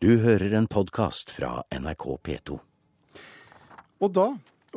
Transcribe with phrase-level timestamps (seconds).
[0.00, 2.58] Du hører en podkast fra NRK P2.
[3.98, 4.26] Og da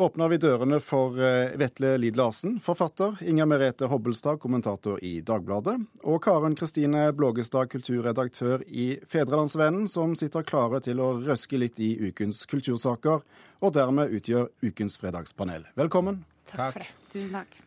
[0.01, 5.77] åpner vi dørene for eh, Vetle Lid Larsen, forfatter, Inger Merete Hobbelstad, kommentator i Dagbladet,
[6.01, 11.93] og Karen Kristine Blågestad, kulturredaktør i Fedrelandsvennen, som sitter klare til å røske litt i
[12.09, 13.21] ukens kultursaker,
[13.61, 15.69] og dermed utgjør ukens fredagspanel.
[15.77, 16.23] Velkommen.
[16.49, 16.95] Takk, for det.
[17.13, 17.61] Tusen takk.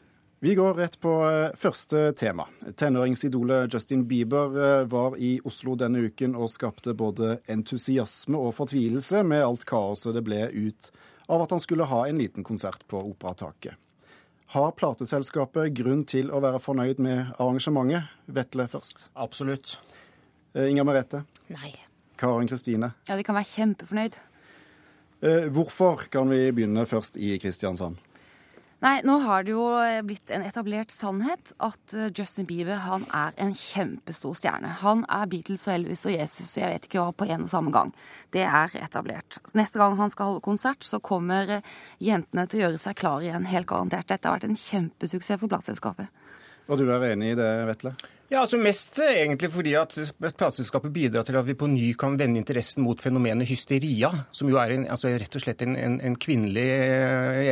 [0.45, 2.45] Vi går rett på eh, første tema.
[2.77, 9.23] Tenåringsidolet Justin Bieber eh, var i Oslo denne uken og skapte både entusiasme og fortvilelse
[9.25, 10.91] med alt kaoset det ble ut
[11.33, 13.81] av at han skulle ha en liten konsert på Operataket.
[14.53, 18.13] Har plateselskapet grunn til å være fornøyd med arrangementet?
[18.29, 19.09] Vetle først.
[19.17, 19.79] Absolutt.
[20.53, 21.25] Inga Inger Merete.
[21.57, 21.73] Nei.
[22.21, 22.93] Karen Kristine.
[23.09, 24.21] Ja, de kan være kjempefornøyd.
[25.57, 27.97] Hvorfor kan vi begynne først i Kristiansand?
[28.83, 29.65] Nei, nå har det jo
[30.05, 34.73] blitt en etablert sannhet at eh, Justin Bieber han er en kjempestor stjerne.
[34.83, 37.53] Han er Beatles og Elvis og Jesus og jeg vet ikke hva på en og
[37.53, 37.95] samme gang.
[38.35, 39.39] Det er etablert.
[39.57, 41.71] Neste gang han skal holde konsert, så kommer eh,
[42.03, 44.11] jentene til å gjøre seg klar igjen, helt garantert.
[44.11, 46.11] Dette har vært en kjempesuksess for plateselskapet.
[46.69, 47.95] Og du er enig i det, Vetle?
[48.33, 49.93] Ja, altså Mest egentlig fordi at
[50.39, 54.57] plateselskapet bidrar til at vi på ny kan vende interessen mot fenomenet hysteria, som jo
[54.57, 56.65] er en, altså rett og slett en, en, en, kvinnelig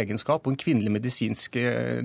[0.01, 1.59] egenskap og en kvinnelig medisinsk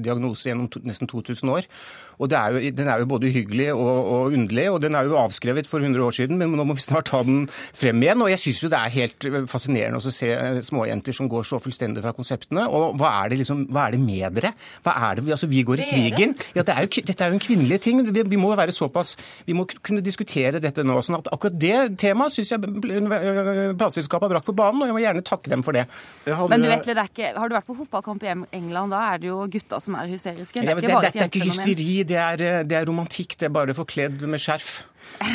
[0.03, 1.69] diagnose gjennom to, nesten 2000 år.
[2.17, 5.15] Og er jo, Den er jo både hyggelig og, og, underlig, og den er jo
[5.21, 8.21] avskrevet for 100 år siden, men nå må vi snart ta den frem igjen.
[8.21, 10.33] og Jeg syns det er helt fascinerende å se
[10.67, 12.67] småjenter som går så fullstendig fra konseptene.
[12.67, 14.53] Og hva er det, liksom, hva er det med dere?
[14.83, 16.35] Hva er det, altså Vi går i krigen.
[16.57, 18.01] Ja, det er jo, Dette er jo en kvinnelig ting.
[18.11, 19.16] Vi, vi må være såpass,
[19.47, 20.97] vi må kunne diskutere dette nå.
[21.05, 25.03] sånn at Akkurat det temaet syns jeg plateselskapet har brakt på banen, og jeg må
[25.03, 25.88] gjerne takke dem for det.
[26.25, 28.94] Men du vet, det er ikke, Har du vært på fotballkamp i England?
[28.95, 30.61] Da er det jo gutta som er hysteriske.
[30.61, 33.38] Det er ikke bare et Dette er ikke hysteri, det er, det er romantikk.
[33.39, 34.81] Det er bare forkledd med skjerf.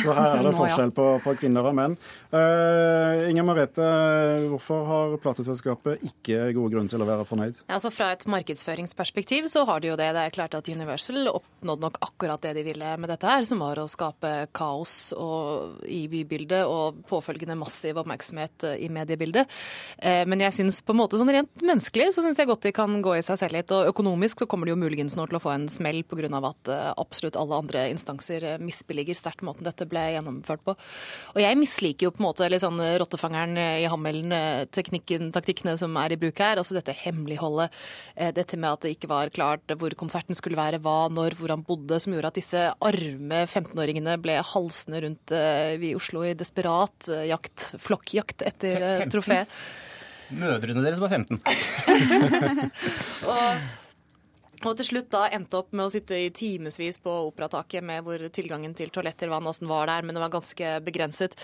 [0.03, 1.95] Så her er det forskjell på, på kvinner og menn.
[2.33, 3.87] Uh, Inger Merete,
[4.51, 7.59] hvorfor har plateselskapet ikke gode grunn til å være fornøyd?
[7.65, 10.09] Ja, altså Fra et markedsføringsperspektiv så har de jo det.
[10.15, 13.61] Det er klart at Universal oppnådde nok akkurat det de ville med dette her, som
[13.63, 19.51] var å skape kaos og, i bybildet og påfølgende massiv oppmerksomhet i mediebildet.
[19.99, 22.75] Uh, men jeg syns på en måte sånn rent menneskelig så syns jeg godt de
[22.75, 23.73] kan gå i seg selv litt.
[23.75, 26.23] Og økonomisk så kommer de jo muligens nå til å få en smell pga.
[26.43, 30.75] at absolutt alle andre instanser misbilliger sterkt måten dette ble gjennomført på.
[31.33, 34.33] Og jeg misliker jo på en måte litt sånn rottefangeren i hammelen,
[34.73, 36.61] teknikken, taktikkene som er i bruk her.
[36.61, 37.73] Altså dette hemmeligholdet,
[38.37, 41.65] dette med at det ikke var klart hvor konserten skulle være, hva, når, hvor han
[41.67, 47.71] bodde, som gjorde at disse arme 15-åringene ble halsende rundt i Oslo i desperat jakt,
[47.81, 49.43] flokkjakt etter trofé.
[50.33, 51.41] Mødrene deres var 15.
[53.33, 53.82] og
[54.71, 58.21] og til slutt da endte opp med å sitte i timevis på Operataket med hvor
[58.33, 61.35] tilgangen til toaletter vann åssen var der, men det var ganske begrenset.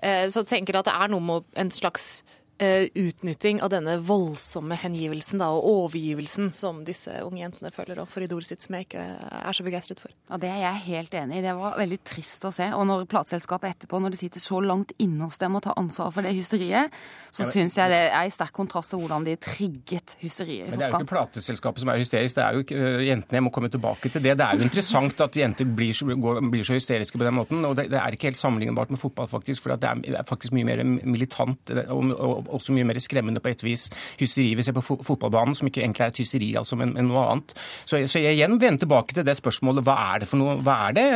[0.00, 2.20] Så jeg tenker at det er noe med en slags
[2.56, 8.48] utnytting av denne voldsomme hengivelsen da, og overgivelsen som disse unge jentene føler for idolet
[8.48, 10.14] sitt, som jeg ikke er så begeistret for.
[10.30, 11.44] Ja, Det er jeg helt enig i.
[11.44, 12.68] Det var veldig trist å se.
[12.72, 16.14] Og når plateselskapet etterpå, når de sitter så langt inne hos dem og tar ansvar
[16.14, 16.94] for det hysteriet,
[17.30, 20.70] så ja, syns jeg det er i sterk kontrast til hvordan de trigget hysteriet.
[20.70, 23.36] Men det er jo ikke plateselskapet som er hysterisk, det er jo ikke jentene.
[23.36, 24.36] Jeg må komme tilbake til det.
[24.40, 27.64] Det er jo interessant at jenter blir så, blir så hysteriske på den måten.
[27.68, 29.66] Og det, det, er ikke helt sammenlignbart med fotball, faktisk.
[29.66, 33.64] For det er faktisk mye mer militant og, og også mye mer skremmende på et
[33.64, 33.88] vis
[34.20, 37.24] hysteri vi ser på fotballbanen, som ikke egentlig er et hysteri, altså, men, men noe
[37.32, 37.54] annet.
[37.84, 40.56] Så, så, jeg igjen vender tilbake til det spørsmålet hva er det for noe?
[40.64, 41.06] Hva er det?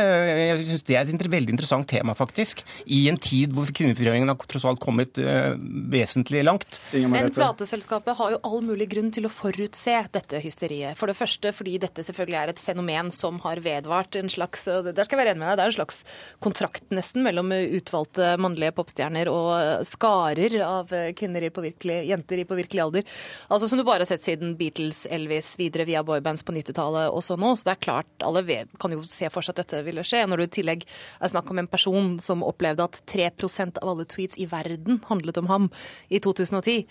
[0.41, 2.63] Jeg synes Det er et veldig interessant tema, faktisk.
[2.85, 5.53] I en tid hvor kvinnefrigjøringen har tross alt kommet uh,
[5.91, 6.79] vesentlig langt.
[6.93, 10.97] Men plateselskapet har jo all mulig grunn til å forutse dette hysteriet.
[10.99, 15.05] For det første fordi dette selvfølgelig er et fenomen som har vedvart en slags Der
[15.05, 16.01] skal jeg være enig med deg, det er en slags
[16.43, 22.81] kontrakt nesten mellom utvalgte mannlige popstjerner og skarer av kvinner i påvirkelig, jenter i påvirkelig
[22.81, 23.03] alder.
[23.47, 27.23] Altså Som du bare har sett siden Beatles, Elvis, videre via boybands på 90-tallet og
[27.23, 27.53] så nå.
[27.55, 28.43] Så det er klart, alle
[28.79, 30.23] kan jo se for seg at dette ville skje.
[30.27, 34.07] Når du i tillegg er snakk om en person som opplevde at 3% av alle
[34.09, 35.69] tweets i verden handlet om ham
[36.09, 36.85] i 2010,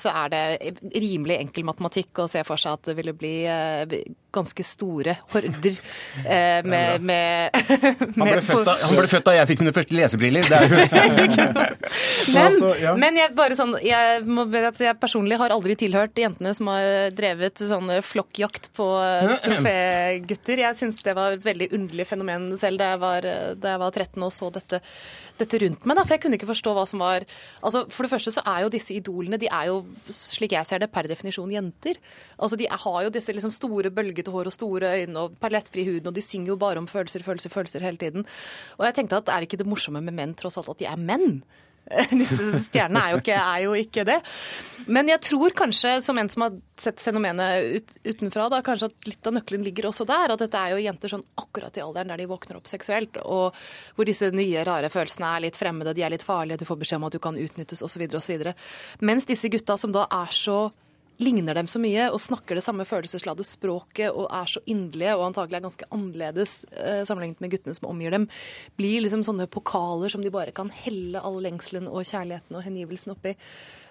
[0.00, 3.36] så er det rimelig enkel matematikk å se for seg at det ville bli
[4.34, 5.78] ganske store horder
[6.66, 7.56] med, med,
[8.18, 10.48] han, ble født da, han ble født da jeg fikk mine første lesebriller.
[12.36, 12.58] men,
[13.00, 17.64] men jeg bare sånn, jeg, må, jeg personlig har aldri tilhørt jentene som har drevet
[17.64, 18.88] sånn flokkjakt på
[19.44, 20.64] trofégutter.
[20.66, 23.28] Jeg syns det var et veldig underlig fenomen selv da jeg var,
[23.60, 24.80] da jeg var 13 og så dette,
[25.40, 25.98] dette rundt meg.
[25.98, 27.26] Da, for jeg kunne ikke forstå hva som var
[27.64, 29.80] altså For det første så er jo disse idolene de er jo,
[30.12, 31.98] slik jeg ser det, per definisjon jenter.
[32.38, 36.10] Altså De har jo disse liksom store bølgete hår og store øyne og perlettfri huden,
[36.10, 38.26] og de synger jo bare om følelser, følelser, følelser hele tiden.
[38.78, 41.00] Og jeg tenkte at er ikke det morsomme med menn tross alt at de er
[41.00, 41.42] menn?
[42.20, 44.20] Disse stjernene er jo, ikke, er jo ikke det.
[44.86, 49.08] Men jeg tror kanskje, som en som har sett fenomenet ut, utenfra, da, kanskje at
[49.08, 50.34] litt av nøkkelen ligger også der.
[50.34, 53.56] At dette er jo jenter sånn akkurat i alderen der de våkner opp seksuelt, og
[53.96, 57.02] hvor disse nye, rare følelsene er litt fremmede, de er litt farlige, du får beskjed
[57.02, 58.06] om at du kan utnyttes osv.
[58.16, 58.48] osv.
[59.04, 60.58] Mens disse gutta som da er så
[61.22, 65.28] ligner dem så mye og snakker det samme følelsesladde språket og er så inderlige og
[65.28, 68.26] antagelig er ganske annerledes eh, sammenlignet med guttene som omgir dem,
[68.80, 73.14] blir liksom sånne pokaler som de bare kan helle all lengselen og kjærligheten og hengivelsen
[73.14, 73.36] oppi.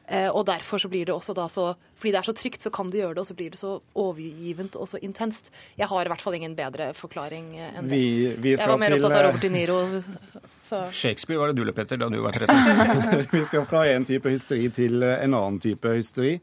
[0.08, 2.70] Eh, og derfor så blir det også da så Fordi det er så trygt, så
[2.70, 5.54] kan de gjøre det, og så blir det så overgivent og så intenst.
[5.80, 7.96] Jeg har i hvert fall ingen bedre forklaring eh, enn det.
[7.96, 9.78] Vi, vi jeg var mer til, opptatt av eh, Robert De Niro.
[10.68, 10.81] Så.
[10.92, 13.24] Shakespeare var det du, Petter, da du var 13.
[13.38, 16.42] Vi skal fra en type hysteri til en annen type hysteri.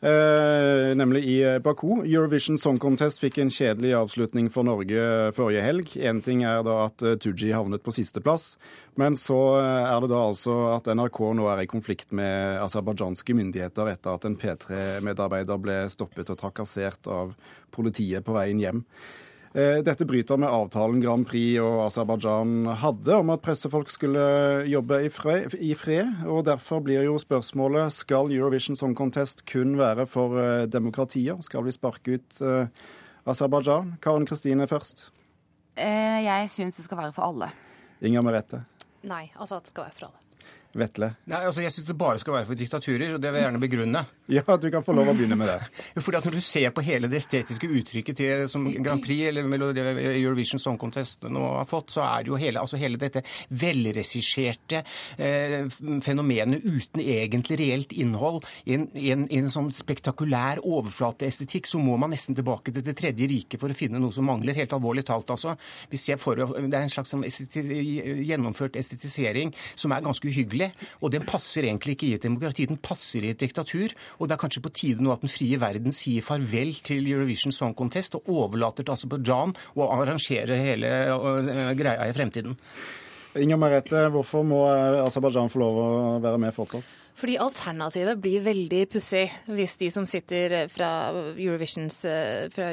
[0.00, 2.02] Eh, nemlig i eh, Baku.
[2.04, 5.94] Eurovision Song Contest fikk en kjedelig avslutning for Norge forrige helg.
[5.96, 8.58] Én ting er da at eh, Tooji havnet på sisteplass,
[9.00, 13.38] men så eh, er det da altså at NRK nå er i konflikt med aserbajdsjanske
[13.38, 17.32] myndigheter etter at en P3-medarbeider ble stoppet og trakassert av
[17.72, 18.84] politiet på veien hjem.
[19.56, 24.20] Eh, dette bryter med avtalen Grand Prix og Aserbajdsjan hadde om at pressefolk skulle
[24.68, 29.78] jobbe i fred, i fred, og Derfor blir jo spørsmålet skal Eurovision Song Contest kun
[29.80, 31.40] være for eh, demokratier.
[31.40, 32.68] Skal vi sparke ut uh,
[33.24, 33.94] Aserbajdsjan?
[34.04, 35.06] Karen Kristine først.
[35.72, 37.48] Eh, jeg syns det skal være for alle.
[38.04, 38.60] Inger Merete.
[39.08, 40.25] Nei, altså at det skal være for alle.
[40.78, 41.12] Vetle.
[41.30, 43.62] Nei, altså Jeg syns det bare skal være for diktaturer, og det vil jeg gjerne
[43.62, 44.04] begrunne.
[44.26, 45.84] Ja, du kan få lov å begynne med det.
[46.02, 49.46] Fordi at Når du ser på hele det estetiske uttrykket til, som Grand Prix eller
[50.16, 53.22] Eurovision Song Contest nå har fått, så er det jo hele, altså hele dette
[53.54, 54.80] velregisserte
[55.22, 55.68] eh,
[56.02, 58.42] fenomenet uten egentlig reelt innhold.
[58.66, 62.82] I en, i, en, I en sånn spektakulær overflateestetikk så må man nesten tilbake til
[62.86, 64.58] Det tredje riket for å finne noe som mangler.
[64.58, 65.54] Helt alvorlig talt, altså.
[65.92, 67.62] Vi ser for, Det er en slags sånn esteti,
[68.26, 70.65] gjennomført estetisering som er ganske uhyggelig.
[71.00, 73.94] Og den passer egentlig ikke i et demokrati, den passer i et diktatur.
[74.18, 77.54] Og det er kanskje på tide nå at den frie verden sier farvel til Eurovision
[77.54, 82.56] Song Contest og overlater til Aserbajdsjan å arrangere hele øh, greia i fremtiden.
[83.36, 84.62] Inger Merete, hvorfor må
[85.04, 85.88] Aserbajdsjan få lov å
[86.24, 87.05] være med fortsatt?
[87.16, 90.88] Fordi alternativet blir veldig pussig hvis de som sitter fra
[91.32, 92.68] Eurovisions, eh, fra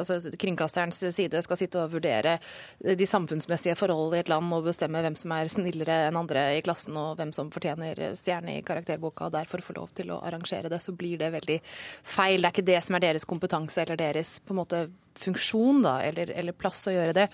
[0.00, 2.38] altså kringkasterens side, skal sitte og vurdere
[2.80, 6.64] de samfunnsmessige forhold i et land og bestemme hvem som er snillere enn andre i
[6.64, 10.72] klassen, og hvem som fortjener stjerne i karakterboka, og derfor får lov til å arrangere
[10.72, 12.40] det, så blir det veldig feil.
[12.40, 14.84] Det er ikke det som er deres kompetanse eller deres på en måte
[15.20, 17.28] funksjon da, eller, eller plass å gjøre det.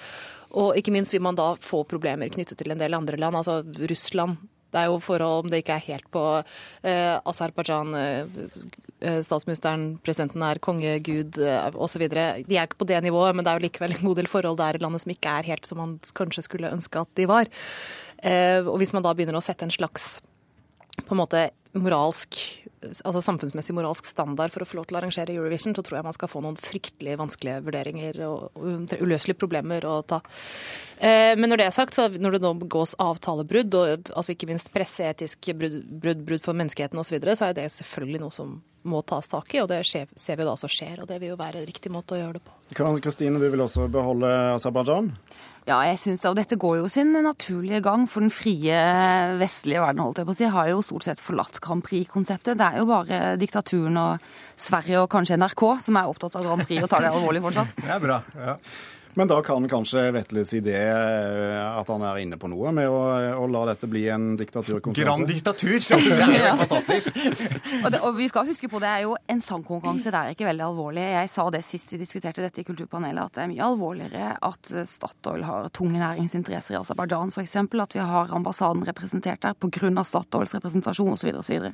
[0.58, 3.62] Og ikke minst vil man da få problemer knyttet til en del andre land, altså
[3.86, 4.42] Russland
[4.72, 10.44] det er jo forhold om det ikke er helt på eh, Aserbajdsjan, eh, statsministeren, presidenten
[10.44, 12.04] er konge, gud eh, osv.
[12.10, 14.60] De er ikke på det nivået, men det er jo likevel en god del forhold
[14.60, 17.50] der i landet som ikke er helt som man kanskje skulle ønske at de var.
[18.22, 20.18] Eh, og hvis man da begynner å sette en slags
[21.04, 22.38] på en måte moralsk,
[23.04, 26.06] altså samfunnsmessig moralsk standard for å få lov til å arrangere Eurovision, så tror jeg
[26.06, 28.56] man skal få noen fryktelig vanskelige vurderinger og
[28.96, 30.20] uløselige problemer å ta.
[30.96, 34.50] Eh, men når det er sagt, så når det nå begås avtalebrudd, og altså ikke
[34.50, 38.34] minst presseetisk brudd, brudd, brudd for menneskeheten osv., så, videre, så er det selvfølgelig noe
[38.34, 38.58] som
[38.90, 40.08] må tas tak i, og det ser
[40.38, 41.02] vi da også skjer.
[41.02, 42.56] Og det vil jo være riktig måte å gjøre det på.
[43.04, 45.12] Kristine, du vil også beholde Aserbajdsjan?
[45.68, 46.30] Ja, jeg synes det.
[46.30, 48.06] Og dette går jo sin naturlige gang.
[48.08, 48.76] For den frie
[49.40, 52.56] vestlige verden holdt jeg på å si, har jo stort sett forlatt Grand Prix-konseptet.
[52.56, 56.64] Det er jo bare diktaturen og Sverige og kanskje NRK som er opptatt av Grand
[56.64, 57.76] Prix og tar det alvorlig fortsatt.
[57.76, 58.56] Det er bra, ja.
[59.14, 62.98] Men da kan kanskje Vetles idé eh, at han er inne på noe med å,
[63.40, 65.04] å la dette bli en diktaturkonkurranse?
[65.04, 65.78] Grand diktatur!
[65.78, 67.18] Det er jo fantastisk.
[67.84, 70.12] og, det, og, vi skal huske på det er jo en sangkonkurranse.
[70.14, 71.06] Det er ikke veldig alvorlig.
[71.16, 74.72] Jeg sa det sist vi diskuterte dette i Kulturpanelet, at det er mye alvorligere at
[74.92, 77.56] Statoil har tunge næringsinteresser i Aserbajdsjan f.eks.
[77.88, 80.04] At vi har ambassaden representert der pga.
[80.04, 81.34] Statoils representasjon osv.
[81.42, 81.70] osv.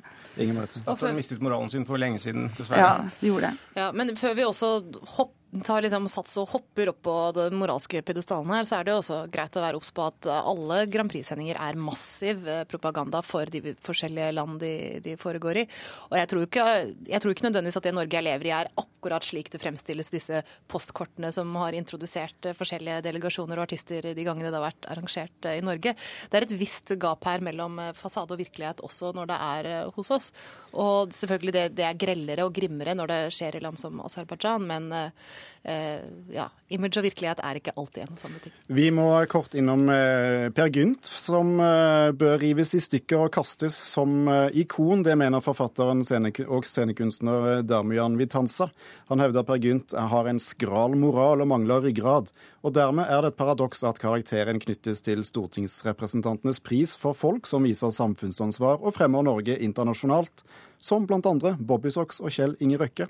[0.75, 2.81] Statoil mistet moralen sin for lenge siden, dessverre.
[2.81, 3.81] Ja, de gjorde det.
[3.81, 4.76] Ja, men før vi også
[5.17, 8.95] hopper tar liksom sats og hopper opp på den moralske pedestalen her, så er det
[8.97, 13.51] også greit å være obs på at alle Grand Prix-sendinger er massiv eh, propaganda for
[13.53, 14.73] de forskjellige land de,
[15.05, 15.65] de foregår i.
[16.11, 16.67] Og jeg tror, ikke,
[17.11, 20.11] jeg tror, ikke, nødvendigvis at det Norge jeg lever i er akkurat slik det fremstilles,
[20.15, 24.91] disse postkortene som har introdusert eh, forskjellige delegasjoner og artister de gangene det har vært
[24.91, 25.95] arrangert eh, i Norge.
[25.95, 30.11] Det er et visst gap her mellom fasade og virkelighet også når det er hos
[30.15, 30.33] oss.
[30.75, 34.64] Og selvfølgelig det, det er grellere og grimmere når det skjer i land som Aserbajdsjan,
[34.66, 36.00] men eh,
[36.35, 38.54] ja, image og virkelighet er ikke alltid en samme ting.
[38.66, 43.76] Vi må kort innom eh, Per Gynt, som eh, bør rives i stykker og kastes
[43.93, 45.04] som eh, ikon.
[45.07, 48.69] Det mener forfatteren og scenekunstner Darmian Vitanza.
[49.12, 52.33] Han hevder Per Gynt har en skral moral og mangler ryggrad.
[52.64, 57.66] Og dermed er det et paradoks at karakteren knyttes til stortingsrepresentantenes pris for folk som
[57.69, 60.45] viser samfunnsansvar og fremmer Norge internasjonalt,
[60.78, 61.35] som bl.a.
[61.59, 63.09] Bobby Socks og Kjell Inge Røkke.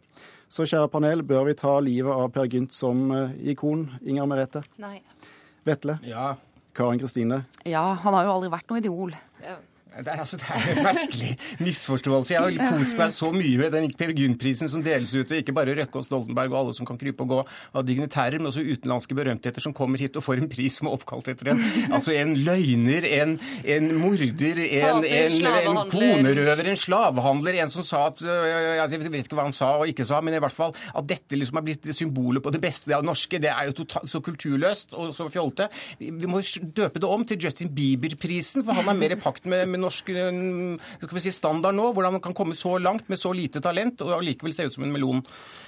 [0.48, 3.88] Så kjære panel, bør vi ta livet av Per Gynt som eh, ikon?
[4.04, 4.64] Inger Merete?
[4.82, 4.98] Nei.
[5.66, 5.98] Vetle?
[6.06, 6.34] Ja.
[6.74, 7.44] Karin Kristine?
[7.64, 9.14] Ja, han har jo aldri vært noe idol.
[9.44, 9.56] Ja.
[9.94, 11.28] Det er, altså, det er en merkelig
[11.62, 12.34] misforståelse.
[12.34, 15.54] Jeg har kost meg så mye med den Per Gynt-prisen som deles ut og ikke
[15.54, 17.38] bare Røkke og Stoltenberg og alle som kan krype og gå
[17.78, 20.96] av dignitærer, men også utenlandske berømtheter som kommer hit og får en pris som er
[20.96, 21.62] oppkalt etter en.
[21.94, 23.36] Altså en løgner, en,
[23.76, 27.60] en morder, en, en, en konerøver, en slavehandler.
[27.62, 30.34] En som sa at øh, Jeg vet ikke hva han sa og ikke sa, men
[30.34, 33.38] i hvert fall at dette liksom er blitt symbolet på det beste av det norske.
[33.42, 35.70] Det er jo totalt, så kulturløst og så fjolte.
[36.02, 36.42] Vi, vi må
[36.74, 40.10] døpe det om til Justin Bieber-prisen, for han er mer i pakt med, med norsk
[40.10, 41.90] skal vi si, standard nå.
[41.94, 44.86] Hvordan man kan komme så langt med så lite talent og allikevel se ut som
[44.86, 45.22] en melon.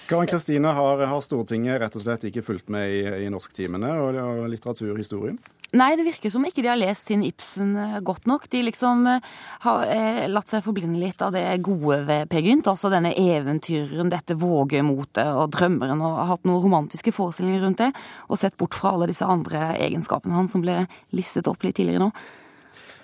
[0.06, 4.18] Karin Kristine, har, har, Stortinget rett og slett ikke fulgt med i, i norsktimene og,
[4.22, 5.38] og litteraturhistorien?
[5.74, 8.46] Nei, det virker som ikke de har lest sin Ibsen eh, godt nok.
[8.52, 9.24] De liksom eh,
[9.64, 12.70] har eh, latt seg forblinde litt av det gode ved Per Gynt.
[12.70, 17.90] Altså denne eventyreren, dette vågemotet og drømmeren, og har hatt noen romantiske forestillinger rundt det.
[18.30, 20.84] Og sett bort fra alle disse andre egenskapene hans som ble
[21.16, 22.12] listet opp litt tidligere nå.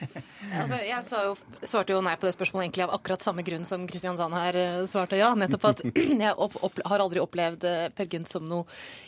[0.52, 3.86] Altså, jeg jo, svarte jo nei på det spørsmålet egentlig av akkurat samme grunn som
[3.88, 5.30] Kristiansand her eh, svarte ja.
[5.38, 5.82] Nettopp at
[6.24, 8.66] jeg opp, opp, har aldri opplevd eh, Per Gynt som noe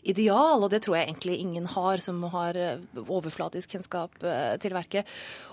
[0.09, 4.17] ideal, og det tror jeg egentlig ingen har som har eh, overflatisk kjennskap
[4.63, 5.09] til verket.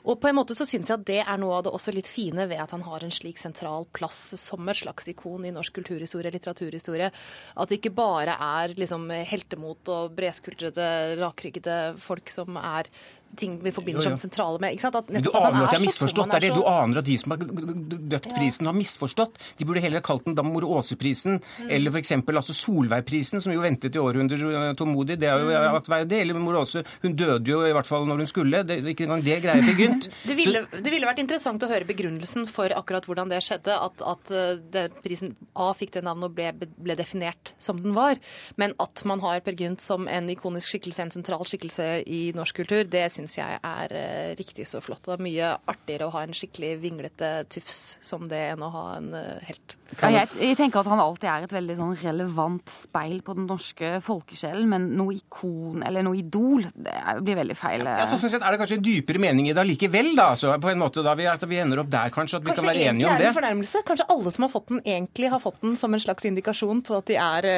[0.05, 2.09] Og på en måte så syns jeg at det er noe av det også litt
[2.09, 5.75] fine ved at han har en slik sentral plass som et slags ikon i norsk
[5.81, 7.11] kulturhistorie, litteraturhistorie.
[7.11, 10.87] At det ikke bare er liksom heltemot og breskuldrede,
[11.19, 12.89] rakryggede folk som er
[13.37, 14.75] ting vi forbinder som sentrale med.
[14.75, 14.97] Ikke sant?
[14.99, 16.31] At, du aner at de har misforstått.
[16.31, 19.39] Det er det du aner at de som har døpt prisen, har misforstått.
[19.59, 21.69] De burde heller kalt den Mor Aase-prisen, mm.
[21.71, 22.13] eller f.eks.
[22.31, 25.19] Altså Solveig-prisen, som jo ventet i århundrer uh, tålmodig.
[25.21, 25.77] Det er jo mm.
[25.81, 26.21] aktverdig.
[26.23, 28.63] Eller Mor Aase, hun døde jo i hvert fall når hun skulle.
[28.67, 30.09] Det, ikke engang det greier begynt.
[30.29, 33.77] det, ville, det ville vært interessant å høre begrunnelsen for akkurat hvordan det skjedde.
[33.77, 34.35] At, at
[34.73, 38.19] det, prisen A fikk det navnet og ble, ble, definert som den var.
[38.61, 42.61] Men at man har Per Gynt som en ikonisk skikkelse, en sentral skikkelse i norsk
[42.61, 45.03] kultur, det syns syns jeg er eh, riktig så flott.
[45.05, 48.85] Det er mye artigere å ha en skikkelig vinglete tufs som det enn å ha
[48.97, 49.77] en eh, helt.
[49.99, 53.47] Ja, jeg, jeg, tenker at han alltid er et veldig sånn relevant speil på den
[53.49, 57.85] norske folkesjelen, men noe ikon eller noe idol, det blir veldig feil.
[57.89, 60.31] Ja, så sånn sett er det kanskje en dypere mening i det allikevel, da.
[60.39, 62.39] Så på en måte da vi, at vi ender opp der, kanskje.
[62.39, 63.01] At vi kanskje kan være enige om det.
[63.01, 63.85] Kanskje egentlig er en fornærmelse.
[63.91, 67.01] Kanskje alle som har fått den, egentlig har fått den som en slags indikasjon på
[67.01, 67.49] at de er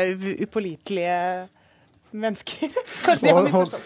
[0.48, 1.20] upålitelige
[2.13, 2.74] mennesker.
[3.05, 3.86] Kanskje de har misforstått